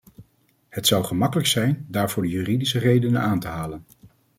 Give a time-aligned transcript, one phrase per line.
[0.69, 3.85] Het zou gemakkelijk zijn daarvoor de juridische redenen aan te halen.